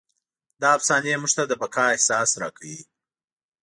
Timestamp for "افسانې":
0.77-1.13